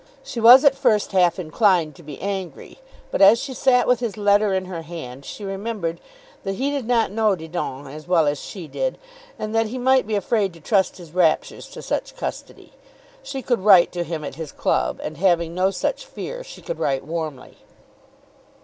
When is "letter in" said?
4.17-4.65